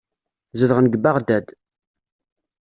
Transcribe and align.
Zedɣen 0.59 0.85
deg 0.87 0.99
Beɣdad. 1.03 1.45